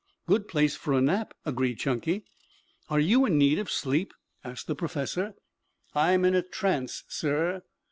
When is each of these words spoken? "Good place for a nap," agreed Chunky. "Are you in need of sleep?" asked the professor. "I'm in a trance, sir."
"Good 0.25 0.47
place 0.47 0.75
for 0.75 0.95
a 0.95 0.99
nap," 1.01 1.35
agreed 1.45 1.75
Chunky. 1.77 2.25
"Are 2.89 2.99
you 2.99 3.23
in 3.27 3.37
need 3.37 3.59
of 3.59 3.69
sleep?" 3.69 4.15
asked 4.43 4.65
the 4.65 4.73
professor. 4.73 5.35
"I'm 5.93 6.25
in 6.25 6.33
a 6.33 6.41
trance, 6.41 7.03
sir." 7.07 7.61